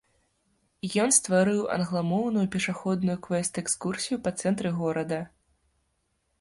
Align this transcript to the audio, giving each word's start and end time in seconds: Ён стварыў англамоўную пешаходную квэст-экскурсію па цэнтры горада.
Ён 1.03 1.09
стварыў 1.17 1.61
англамоўную 1.77 2.45
пешаходную 2.57 3.17
квэст-экскурсію 3.29 4.17
па 4.27 4.35
цэнтры 4.41 4.69
горада. 4.83 5.25